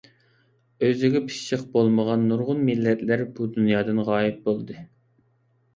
[0.87, 4.81] ئۆزىگە پىششىق بولمىغان نۇرغۇن مىللەتلەر بۇ دۇنيادىن غايىب بولدى.